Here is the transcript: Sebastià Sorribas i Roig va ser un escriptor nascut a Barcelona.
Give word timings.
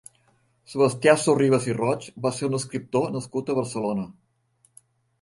Sebastià 0.71 1.13
Sorribas 1.25 1.69
i 1.71 1.77
Roig 1.79 2.09
va 2.27 2.33
ser 2.39 2.51
un 2.51 2.59
escriptor 2.63 3.09
nascut 3.19 3.55
a 3.55 3.61
Barcelona. 3.63 4.11